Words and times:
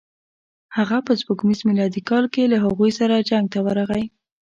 هغه 0.77 0.97
په 1.07 1.13
سپوږمیز 1.19 1.59
میلادي 1.69 2.01
کال 2.09 2.25
کې 2.33 2.43
له 2.53 2.57
هغوی 2.65 2.91
سره 2.99 3.25
جنګ 3.29 3.45
ته 3.53 3.59
ورغی. 3.65 4.03